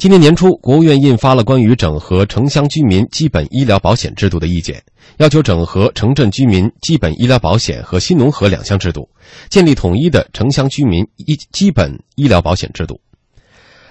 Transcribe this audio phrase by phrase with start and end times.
[0.00, 4.82] 今年年初，国务院印发了关于整合城乡居民基本医疗保险制度的意见，
[5.18, 9.06] 要求整合城镇居民基本医疗保险和新农合两项制度，
[9.50, 12.98] 建立统一的城乡居民医基本医疗保险制度。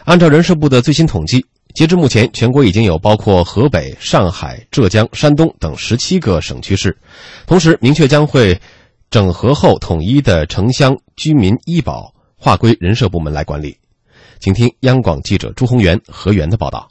[0.04, 1.46] 按照人社部的最新统计，
[1.76, 6.98] 截至目前，全国已经有包括河北、上海、浙江、山东等十七个省区市，
[7.46, 8.60] 同时明确将会
[9.12, 13.78] 整合后统一的城乡居民医保划归人社部门来管理。
[14.40, 16.88] 请听央广记者朱宏元、何源的报道。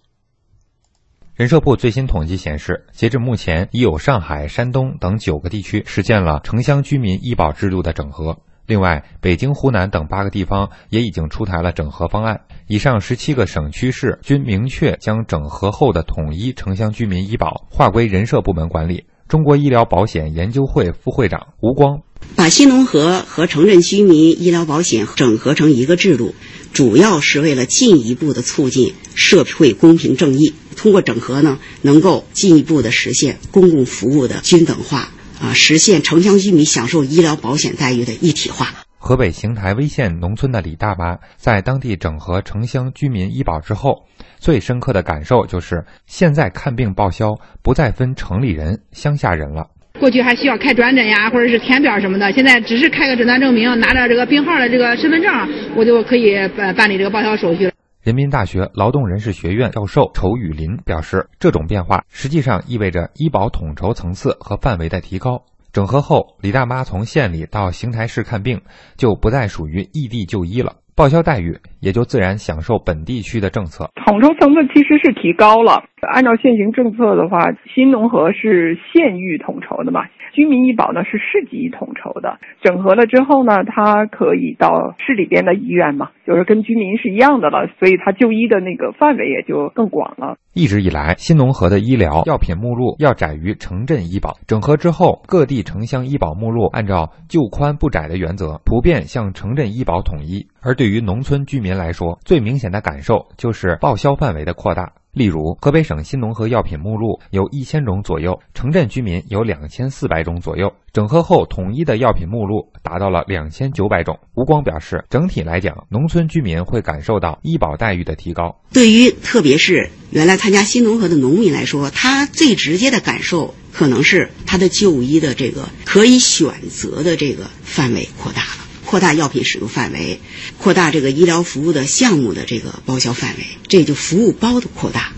[1.34, 8.36] 人社部最新统计显示，截至目前，已有上海、山东等九个地区实现了城乡居民医保制度的整合。
[8.66, 12.42] 另外，北京、湖南等八个地方也已经出台了整合方案。
[12.66, 19.04] 以上十七个省区市均明确将整合后的统一城乡居民医保划归人社部门管理。
[19.26, 22.00] 中国医疗保险研究会副会长吴光，
[22.34, 26.34] 把新农合和城镇居民医疗保险整合成一个制度，
[26.72, 30.54] 主要是为了进一步的促进社会公平正义。
[30.76, 38.73] 通过整合呢，能够进一步的实现公共服务的均等化，啊，实现城乡居民享受医疗保险待遇的一体化。
[39.01, 44.05] 河北邢台威县农村的李大妈在当地整合城乡居民医保之后，
[44.39, 49.69] 最深刻的感受就是，现在看病报销不再分城里人、乡下人了。
[49.99, 55.33] 过去还需要开转诊呀，或者是填表什么的，现在只是开个诊断证明，拿着这个病号的这个身份证，
[55.75, 57.73] 我就可以办办理这个报销手续了。
[58.03, 65.43] 人民大学劳动人事学院教授仇雨林表示，这种变化实际上意味着医保统筹层次和范围的提高。
[65.73, 68.63] 整合后，李大妈从县里到邢台市看病，
[68.97, 73.89] 就不再属于异地就医了，报销待遇也就自然享受本地区的政策。
[74.05, 75.85] 统筹层次其实是提高了。
[76.03, 77.39] 按照现行政策的话，
[77.73, 82.41] 新农合是县域统筹的嘛，居民医保呢是市级统筹的。
[82.63, 90.37] 整合了之后呢，它可以到市里边的医院嘛，就是跟居民是一样的了，所以他就医的那个范围也就更广了。
[90.53, 100.47] 一直以来，新农合的医疗药品目录要窄于城镇医保，整合之后，各地城乡医保目录按照就宽不窄的原则，普遍向城镇医保统一。
[100.61, 104.92] 而对于农村居民来说，最明显的感受就是报销范围的扩大。
[105.18, 110.73] 例如，河北省新农合药品目录有一千种左右，城镇居民有两千四百种左右。
[110.92, 114.17] 整合后，统一的药品目录达到了两千九百种。
[114.36, 118.57] 吴光表示，整体来讲，农村居民会感受到医保待遇的提高。
[118.73, 128.67] 对于特别是原来参加新农合的农民来说，他最直接的感受可能是他的就医的这个可以选择的这个范围扩大了。
[128.88, 130.19] 扩大药品使用范围，
[130.56, 135.12] 扩大这个医疗服务的项目的这个报销范围，这就服务包的扩大，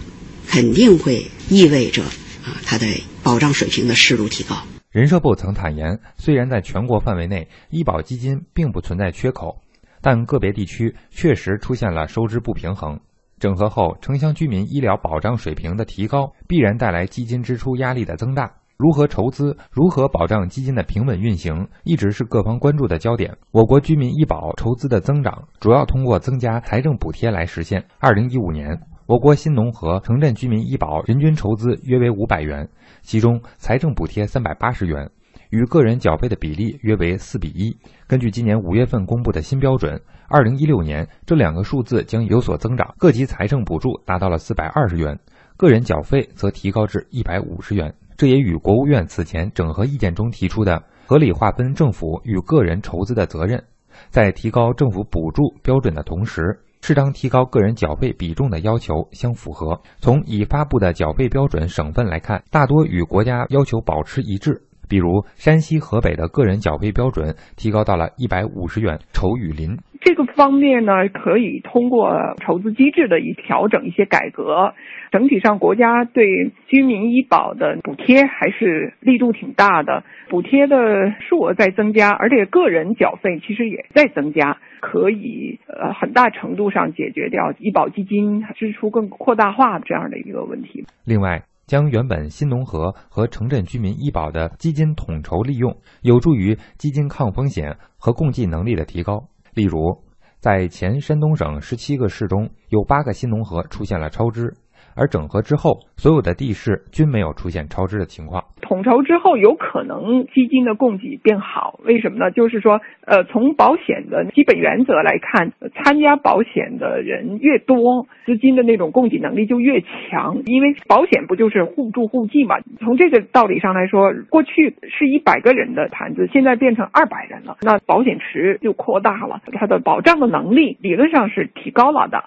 [0.49, 2.89] 肯定会意味着啊，它的
[3.23, 4.57] 保障水平的适度提高。
[4.91, 9.63] 人社部曾坦言，虽然在全国范围内医保基金并不存在缺口，
[10.03, 12.99] 但个别地区确实出现了收支不平衡。
[13.39, 18.51] 整合后，城乡居民医疗保障水平的提高，必然带来基金支出压力的增大。
[18.81, 23.37] 如何筹资，如何保障基金的平稳运行，一直是各方关注的焦点。
[23.51, 27.85] 我国居民医保筹资的增长，主要通过增加财政补贴来实现。
[27.99, 32.71] 二零一五年，我国新农合城镇居民医保人均筹资约为五百元，
[33.03, 35.11] 其中财政补贴三百八十元，
[35.51, 37.77] 与个人缴费的比例约为四比一。
[38.07, 45.21] 根据今年五月份公布的新标准，二零一六年这两个数字将有所增长，各级财政补助达到了四百二十元，
[45.59, 47.95] 个人缴费则提高至一百五十元。
[48.21, 53.65] 这也与国务院此前整合意见中提出的合理划分政府与个人筹资的责任，
[54.11, 59.81] 在提高政府补助标准的同时，适当提高个人缴费比重的要求相符合。
[60.03, 64.61] 从已发布的缴费标准省份来看，大多与国家要求保持一致。
[64.91, 68.99] 比如山西、河北的个人缴费标准提高到了一百五十元。
[69.13, 74.75] 仇雨林，这个方面呢，可以通过筹资机制的一调整、一些改革，
[75.13, 90.85] 整体上国家对居民医保的补贴还是力度挺大的，补贴的数额在增加，而且个人缴费其实也在增加，可以呃很大程度上解决掉医保基金支出更扩大化这样的一个问题。
[91.05, 91.43] 另外。
[91.71, 95.73] 将原本新农合和城镇居民医保的基金统筹利用，
[96.03, 99.29] 有助于基金抗风险和共济能力的提高。
[99.55, 100.03] 例如，
[100.41, 104.57] 在前山东省十七个市中，有八个新农合出现了超支。
[104.97, 108.45] 而整合之后，所有的地市均没有出现超支的情况。
[108.61, 112.31] 统筹之后，有可能基金的供给变好，为什么呢？
[112.31, 120.43] 就是说，呃，从保险的基本原则来看，参加保险的人越多，资金的那种供给能力就越强。
[120.47, 122.57] 因为保险不就是互助互济嘛？
[122.79, 132.23] 从这个道理上来说，过去是一百个人的盘子，现在变成二百人了，那保险池就扩大了，它的保障的能力理论上是提高了的。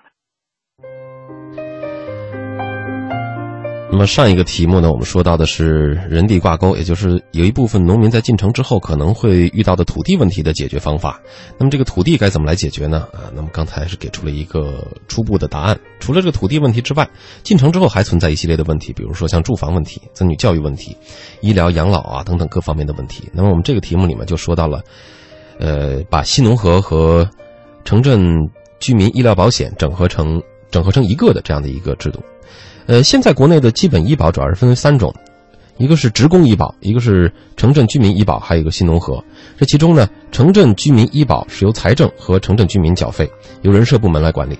[3.93, 11.21] 那么上一个题目呢，我们说到的是人地挂钩，也就是有一部分农民在进城之后可能会遇到的土地问题的解决方法。
[11.59, 13.07] 那么这个土地该怎么来解决呢？
[13.13, 15.79] 啊，那么刚才是给出了一个初步的答案。
[15.99, 17.07] 除了这个土地问题之外，
[17.43, 20.97] 进城之后还存在一系列的问题，比如说像住房问题、子女教育问题、
[21.41, 23.29] 医疗养老啊等等各方面的问题。
[23.31, 24.81] 那么我们这个题目里面就说到了，
[25.59, 27.29] 呃，把新农合和
[27.85, 28.19] 城镇
[28.79, 30.41] 居民医疗保险整合成
[30.71, 32.19] 整合成一个的这样的一个制度。
[32.85, 35.13] 呃，现在国内的基本医保主要是分为三种，
[35.77, 39.23] 一个是职工医保，一个是城镇居民医保，还有一个新农合。
[39.57, 43.29] 这其中呢，城镇居民医保是由财政和城镇居民缴费，
[43.61, 44.55] 由人社部门来管理；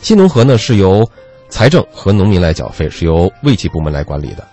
[0.00, 1.04] 新农合呢是由
[1.48, 4.46] 财政和农民来缴费，是由卫计部门来管理的。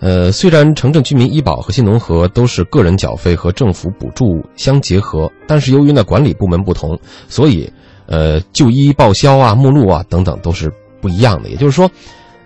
[0.00, 6.98] 呃，虽然城镇居民医保和新农合都是个人缴费和政府补助相结合，但是由于呢管理部门不同，
[7.28, 7.72] 所以
[8.06, 10.70] 呃就医报销啊、目录啊等等都是
[11.00, 11.48] 不一样的。
[11.48, 11.88] 也就是说。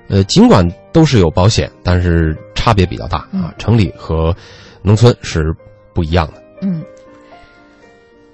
[0.08, 3.54] 呃，尽管都是有保险，但是差别比较大啊。
[3.58, 4.34] 城里和
[4.82, 5.54] 农村是
[5.94, 6.42] 不一样的。
[6.62, 6.82] 嗯。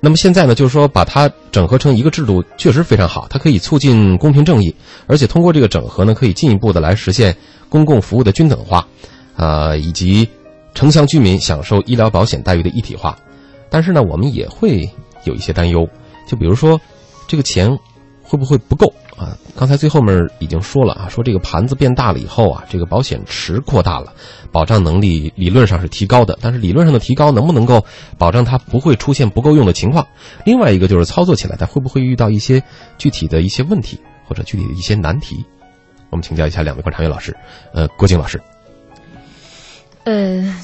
[0.01, 3.27] 那么现在呢，就是说把它整合成一个制度，确实非常好。
[3.31, 4.75] 它可以促进公平正义，
[5.07, 7.35] 而且通过这个整合呢，可以进一步的来实现
[7.71, 8.87] 公共服务的均等化，
[9.35, 10.29] 啊，以及
[10.75, 13.19] 城乡居民享受医疗保险待遇的一体化。
[13.71, 14.87] 但是呢，我们也会
[15.25, 15.89] 有一些担忧，
[16.29, 16.79] 就比如说
[17.27, 17.75] 这个钱
[18.23, 18.93] 会不会不够？
[19.17, 24.13] 啊，刚才最后面已经说了啊，说这个盘子变大了以后啊，这个保险池扩大了，
[24.51, 27.85] 保障能力理论上是提高的，但是理论上的提高能不能够
[28.19, 30.07] 保障它不会出现不够用的情况？
[30.45, 32.63] 另外一个就是操作起来，它会不会遇到一些
[32.99, 35.45] 具体的一些问题或者具体的一些难题？
[36.11, 37.37] 我们请教一下两位观察员老师，
[37.73, 38.41] 呃，郭靖老师。
[40.05, 40.55] 呃，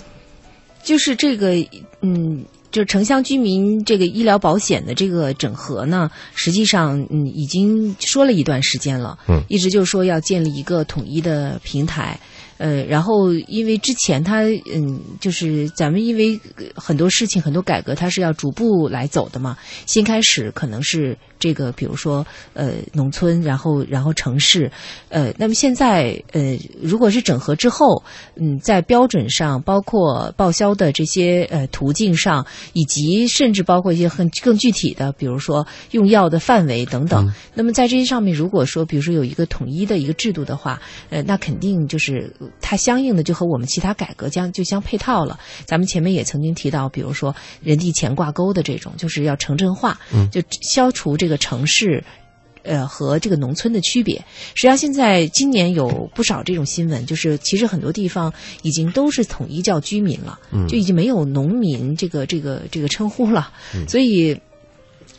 [0.83, 1.53] 就是这个，
[2.01, 2.45] 嗯。
[2.71, 12.19] 就是城乡居民这个医疗保险的这个整合呢，实际上嗯已经说了一段时间了，嗯，一直就是说要建立一个统一的平台。
[12.59, 16.39] 呃，然后因为之前他，嗯，就是咱们因为
[16.75, 19.57] 很多事情很多改革，它是要逐步来走的嘛。
[19.87, 24.71] 先开始可能是这个，比如说呃，农村，然后然后城市，
[25.09, 28.05] 呃，那么现在呃，如果是整合之后，
[28.37, 42.33] 嗯，在标准上，包括报销的这些呃途径上，以及甚至包括一些很更具体的，比如说用药的范围等等，那么在这些上面，如果说比如说有一个统一的一个制度的话，呃，那肯定就是。
[42.61, 45.41] 它相应的就和我们其他改革将就相配套了。
[45.65, 52.03] 咱们前面也曾经提到，比如说人地钱挂钩的这种，就是要城镇化，嗯就消除这个城市，
[52.63, 54.17] 呃和这个农村的区别。
[54.55, 58.33] 实际上，现在今年有不少这种新闻，就是其实很多地方
[58.63, 60.39] 已经都是统一叫居民了，
[60.69, 63.53] 就已经没有农民这个这个这个称呼了。
[63.89, 64.39] 所以，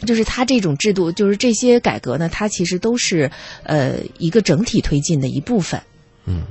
[0.05, 3.29] 就是他这种制度，就是这些改革呢，它其实都是
[3.63, 5.81] 呃一个整体推进的一部分。
[6.25, 6.43] 嗯。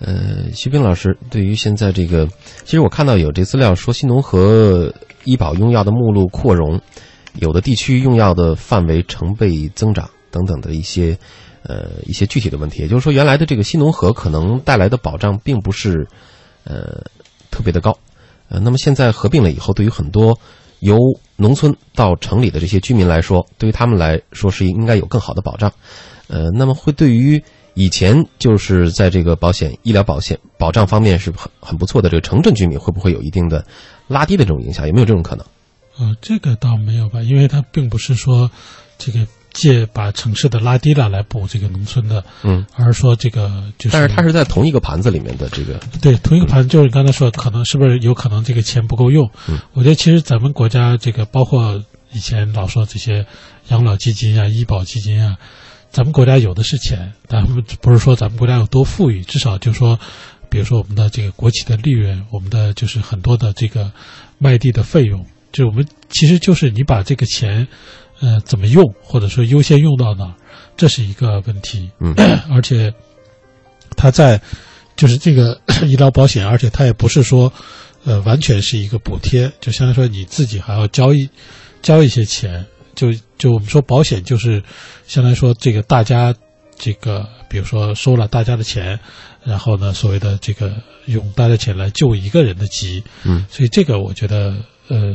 [0.00, 2.24] 呃，徐斌老师，对于现在这个，
[2.64, 4.94] 其实我看到有这资料说，新农合
[5.24, 6.80] 医保用药的目录扩容，
[7.34, 11.18] 有的地区用药的范围成倍增长等等的一些，
[11.62, 12.80] 呃，一些具体的问题。
[12.82, 16.06] 也就是说，原来的这个新农合可能带来的保障并不是，
[16.64, 17.02] 呃，
[17.50, 17.96] 特别的高。
[18.48, 20.38] 呃，那么现在合并了以后，对于很多
[20.80, 20.98] 由
[21.36, 25.72] 农村到城里的这些居民来说，对于他们来说是应该有更好的保障。
[26.28, 27.42] 呃，那么会对于。
[27.74, 33.64] 以前就是在这个保险、医疗保险保障方面是很很不错的，这个城镇居民会不会有一定的
[34.08, 34.84] 拉低的这种影响？
[34.88, 35.46] 有没有这种可能？
[35.98, 38.50] 呃，这个倒没有吧，因为它并不是说
[38.98, 49.30] 这个借把城市的拉低了来补这个农村的，嗯，而是说这个就是，但是它是在同一个盘子里面的这个，对，同一个盘子就是你刚才说，可能是不是有可能这个钱不够用？
[49.48, 53.26] 嗯，我觉得其实咱们国家这个包括以前老说这些
[53.68, 55.36] 养老基金啊、医保基金啊。
[55.90, 57.46] 咱们国家有的是钱，但
[57.80, 59.98] 不是说咱们国家有多富裕，至少就说，
[60.50, 63.90] 比如说我们的这个国企的利润，我们的就是很多的这个
[64.36, 67.66] 卖地的费用，就我们其实就是你把这个钱，
[68.20, 70.34] 呃，怎么用，或者说优先用到哪儿，
[70.76, 71.90] 这是一个问题。
[72.00, 72.14] 嗯，
[72.50, 72.92] 而且，
[73.96, 74.40] 它在
[74.96, 77.52] 就是这个 医疗保险，而且它也不是说，
[78.04, 81.28] 呃，完全是一个补贴，就相当于说你自己还要交一
[81.82, 82.64] 交一些钱。
[82.94, 84.60] 就就我们说保险就是，
[85.06, 86.34] 相当于说这个大家
[86.76, 88.98] 这个，比如说收了大家的钱，
[89.44, 90.72] 然后呢，所谓的这个
[91.06, 94.56] 用大家钱来救一个人的急，嗯，所以这个我觉得
[94.88, 95.14] 呃，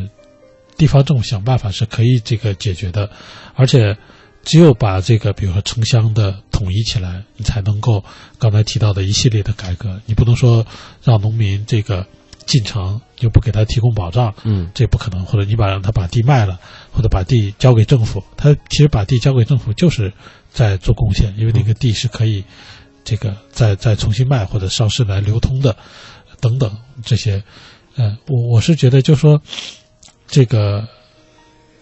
[0.78, 3.10] 地方政府想办法是可以这个解决的，
[3.56, 3.98] 而且
[4.44, 8.04] 只有把这个比如说城乡的统一起来，你才能够
[8.38, 10.66] 刚才提到的一系列的改革，你不能说
[11.04, 12.06] 让农民这个。
[12.46, 15.24] 进城就不给他提供保障，嗯，这不可能。
[15.24, 16.60] 或者你把让他把地卖了，
[16.92, 20.12] 或者把地交给政府，他其实把地交给政府就是
[20.52, 22.44] 在做贡献，因为那个地是可以
[23.06, 25.74] 这个再再重新卖或者上市来流通的
[26.42, 27.42] 等等这些，
[27.96, 29.42] 嗯，我我是觉得就说
[30.34, 30.84] 这个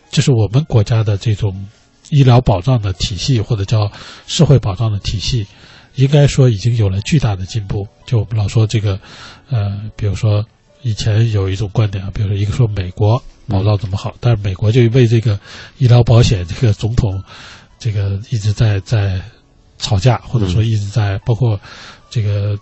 [0.09, 1.69] 就是我们国家的这种
[2.09, 3.89] 医疗保障的体系或者叫
[4.27, 5.47] 社会保障的体系，
[5.95, 7.87] 应该说已经有了巨大的进步。
[8.05, 8.99] 就我们老说这个，
[9.49, 10.45] 呃，比如说
[10.81, 15.39] 以前有一种观点啊，比如说一个说美国保障怎么好，但是美国就为这个
[15.77, 17.23] 医疗保险这个总统
[17.79, 19.21] 这个一直在在
[19.77, 21.57] 吵架，或者说一直在包括
[22.09, 22.59] 这个。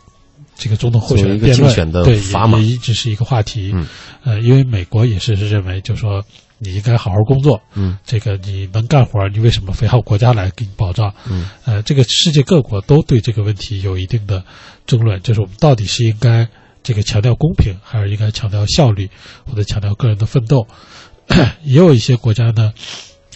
[0.60, 2.20] 这个总统候选人辩论，对，
[2.62, 3.72] 也一直是一个话题。
[3.74, 3.88] 嗯，
[4.24, 6.22] 呃，因为美国也是认为，就说
[6.58, 7.60] 你应该好好工作。
[7.76, 11.14] 嗯，这个你能干活，你为什么非要国家来给你保障？
[11.30, 14.44] 嗯，呃，这个世界各国都对这个问题有一定的
[14.86, 16.46] 争论，就是我们到底是应该
[16.84, 19.10] 这个强调公平，还是应该强调效率，
[19.46, 20.68] 或者强调个人的奋斗？
[21.64, 22.74] 也有一些国家呢，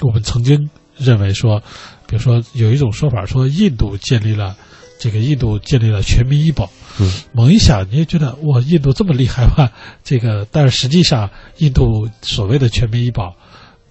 [0.02, 1.62] 我们曾经认为说，
[2.06, 4.58] 比如说有一种说法说，印度建立了
[5.04, 6.70] 这个印度建立了全民医保。
[6.98, 9.70] 嗯，猛一想，你也觉得哇，印度这么厉害吗？
[10.02, 13.36] 这个，但是实际上，印度所谓的全民医保，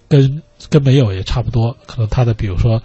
[0.09, 0.41] 跟
[0.71, 1.77] 跟没有也差不多。
[1.85, 2.81] 可能它的，比如说，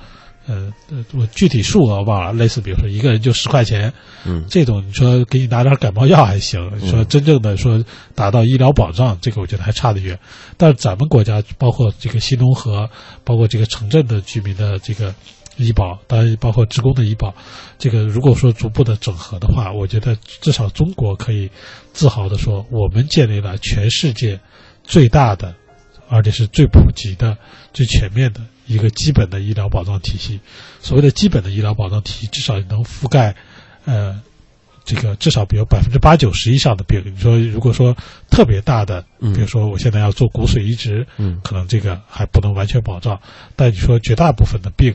[0.47, 0.71] 呃，
[1.15, 3.91] 我具体数额忘了，类似，比如说一个人就十块钱，
[4.27, 7.83] 嗯，这种你说给你拿点感冒药还行，说真正的说
[8.15, 10.19] 达到医疗保障，这个我觉得还差得远。
[10.59, 12.91] 但是咱们国家，包括这个新农合，
[13.25, 15.15] 包括这个城镇的居民的这个。
[15.59, 17.35] 医保当然包括职工的医保，
[17.79, 21.51] 这个如果说逐步的整合的话，我觉得至少中国可以
[21.93, 24.39] 自豪的说，我们建立了全世界
[24.85, 25.55] 最大的，
[26.09, 27.37] 而且是最普及的、
[27.73, 30.39] 最全面的一个基本的医疗保障体系。
[30.81, 33.35] 所谓的基本的医疗保障体系，至少能覆盖，
[33.85, 34.23] 呃，
[34.85, 37.03] 这个至少比如百分之八九十以上的病。
[37.05, 37.97] 你说如果说
[38.31, 43.21] 特别大的，比如说我现在要做骨髓移植，嗯，可能这个还不能完全保障，
[43.57, 44.95] 但你说绝大部分的病。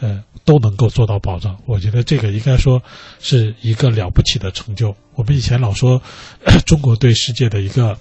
[0.00, 2.82] 呃，都能够做到保障，我觉得这个应该说
[3.20, 4.96] 是一个了不起的成就。
[5.14, 6.00] 我们以前老说，
[6.64, 7.98] 中国对世界的一个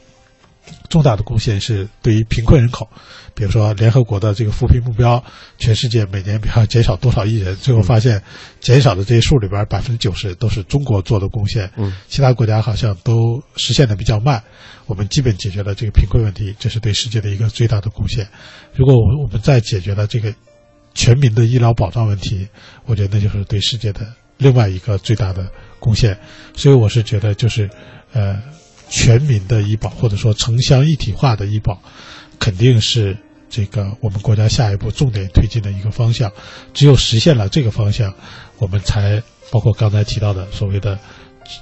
[0.88, 2.88] 重大的贡献是对于贫困人口，
[3.36, 5.22] 比如说联合国的这个扶贫目标，
[5.58, 8.24] 全世界每年比方减少多少亿人，最后发现
[8.62, 14.42] 减少的这些数里边百分之九十都是中国做的贡献，嗯，其他国家好像都实现的比较慢。
[14.86, 18.26] 我们基本解决了这个贫困问题，这是对世界的一个最大的贡献。
[18.74, 20.34] 如果我我们再解决了这个。
[20.94, 22.48] 全民的医疗保障问题，
[22.86, 24.06] 我觉得那就是对世界的
[24.38, 26.18] 另外一个最大的贡献。
[26.56, 27.70] 所以我是觉得，就是
[28.14, 28.42] 呃，
[28.90, 31.82] 全民的医保或者说城乡一体化的医保，
[32.40, 33.18] 肯定是
[33.50, 36.32] 这个我们国家下一步重点推进的一个方向。
[36.74, 38.14] 只有实现了这个方向，
[38.58, 41.00] 我们才包括刚才提到的所谓的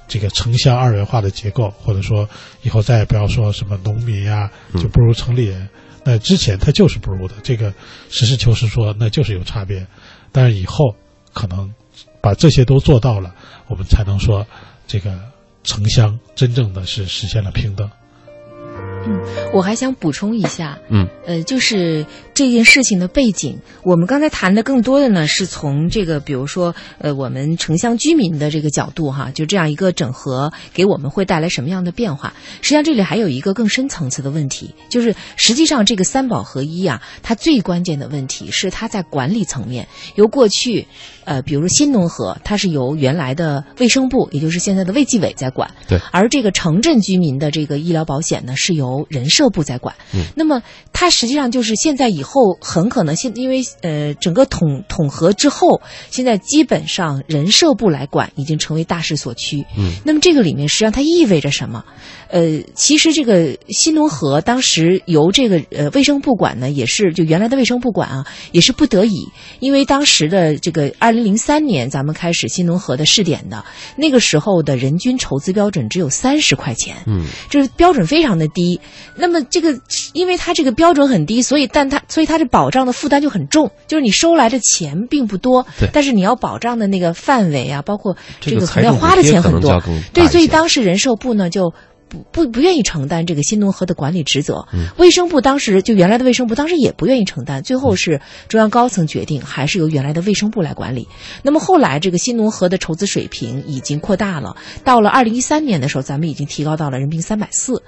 [0.06, 2.28] 这个城乡二元化的结构，或者说
[2.62, 5.68] 以后再也不要说什么农民呀，就不如城里人。
[6.04, 7.72] 那之前他就是不如的，这个
[8.08, 9.86] 实事求是说，那就是有差别。
[10.32, 10.94] 但是以后
[11.34, 11.72] 可能
[12.20, 13.34] 把这些都做到了，
[13.66, 14.46] 我们才能说
[14.86, 15.18] 这个
[15.64, 17.90] 城乡真正的是实现了平等。
[19.06, 19.20] 嗯，
[19.52, 22.04] 我还想补充一下，嗯，呃，就是
[22.38, 23.58] 这件事情的背景。
[23.82, 32.32] 我们刚才谈的更多的呢，是从这个，比如说，呃，我们城乡居民的这个角度哈，就这样一个整合，给我们会带来什么样的变化？
[32.62, 40.86] 实际上，这里还有一个更深层次的问题，就是实际上这个三保合一啊，它最关键的问题是它在管理层面，由过去，
[41.24, 52.27] 呃，比如说新农合，它是由原来的卫生部，也就是现在的卫计委在管，对，而这个城镇居民的这个医疗保险呢，是由人社部在管，嗯，那么它实际上就是现在以后
[52.60, 55.80] 很可能现因为呃整个统统合之后，
[56.10, 61.84] 现在基本上人社部来管已经成为大势所趋，嗯，那么这个里面实际上它意味着什么？
[62.28, 69.28] 呃，其实这个新农合当时由这个呃卫生部管呢，也是就原来的卫生部管啊，也是不得已，
[69.60, 73.64] 因为当时的这个二零零三年咱们开始新农合的试点的
[73.96, 78.78] 那个时候的人均筹资标准只有三十块钱，嗯，就是标准非常的低。
[79.16, 79.80] 那么这个，
[80.12, 89.80] 因为它这个标准很低，所以但它所以它这保障的负担就很重，就是你收来的钱并不多，对，但是你要保障的那个范围啊，包括这个可能要花的钱很多，
[90.12, 91.72] 对，所以当时人寿部呢就。
[92.08, 101.06] 不不不愿意承担这个新农合的管理职责，卫生部当时就原来的卫生部当时也不愿意承担，最后是中央高层决定还是由原来的卫生部来管理。
[101.42, 107.82] 那么后来这个新农合的筹资水平已经扩大了，到了二零一三年的时候，咱们已经提高到了人民币三百四，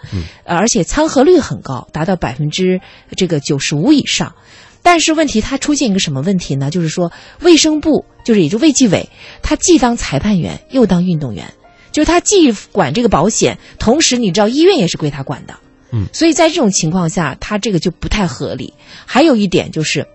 [0.44, 2.80] 而且参合率很高，达到百分之
[3.16, 4.34] 这个九十五以上。
[4.82, 6.70] 但是问题它出现一个什么问题呢？
[6.70, 9.08] 就是说卫生部就是也就卫计委，
[9.42, 11.52] 他既当裁判员又当运动员。
[11.92, 15.54] 就是他既管这个保险，同时你知道医院也是归他管的，
[15.92, 18.72] 嗯，所以在这种情况下，他这个就不太合理。
[19.06, 20.06] 还有一点就是，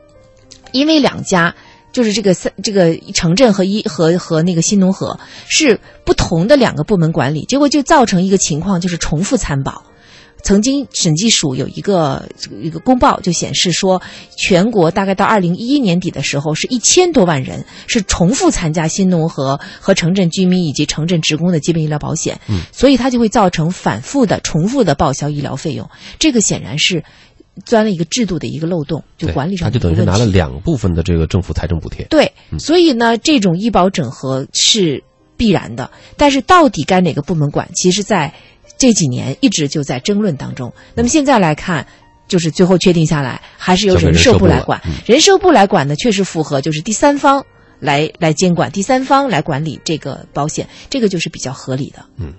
[0.71, 1.53] 因为两家
[1.91, 9.83] 就是这个三这个城镇和一和和那个新农合是不同的两个部门管理，结果就造成一个情况，就是重复参保。
[10.45, 12.29] 曾经审计署有一个
[12.61, 13.99] 一个公报就显示说，
[14.37, 27.03] 全国大概到二零一一年底的时候，是一千多万人是重复参加新农合和城镇居民以及城镇职工的基本医疗保险，嗯，所以它就会造成反复的、重复的报销医疗费用，这个显然是
[27.65, 29.79] 钻了一个制度的一个漏洞，就管理上他就。
[29.79, 32.05] 等于是拿了两部分的这个政府财政补贴。
[32.05, 35.03] 对，嗯所以呢，这种医保整合是
[35.35, 38.31] 必然的，但是到底该哪个部门管，其实在
[38.77, 40.73] 这几年一直就在争论当中。
[40.93, 41.85] 那么现在来看。
[42.27, 44.81] 就是最后确定下来，还是由人人社部来管。
[44.83, 47.45] 嗯人社部来管呢，确实符合就是第三方
[47.79, 52.03] 来来监管，第三方来管理这个保险，这个就是比较合理的。
[52.17, 52.33] 嗯。